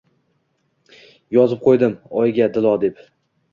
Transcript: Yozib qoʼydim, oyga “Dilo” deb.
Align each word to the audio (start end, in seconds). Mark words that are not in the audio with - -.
Yozib 1.37 1.63
qoʼydim, 1.67 1.95
oyga 2.25 2.51
“Dilo” 2.59 2.75
deb. 2.89 3.07